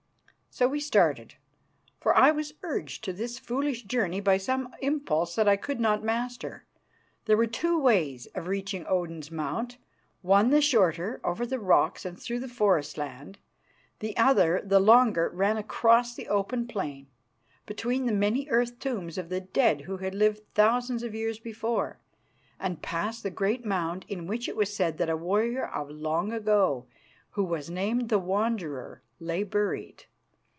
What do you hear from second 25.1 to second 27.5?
warrior of long ago, who